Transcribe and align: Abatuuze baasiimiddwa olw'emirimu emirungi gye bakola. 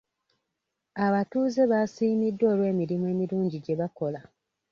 Abatuuze 1.05 1.61
baasiimiddwa 1.71 2.45
olw'emirimu 2.53 3.05
emirungi 3.13 3.57
gye 3.65 3.75
bakola. 3.81 4.19